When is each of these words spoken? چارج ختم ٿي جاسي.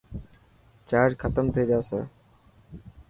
چارج 0.89 1.13
ختم 1.21 1.45
ٿي 1.53 1.63
جاسي. 1.69 1.99